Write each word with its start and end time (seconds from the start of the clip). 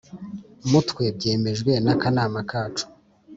mutwe 0.69 1.03
byemejwe 1.17 1.71
n 1.83 1.87
akanama 1.93 2.39
kacu 2.49 2.85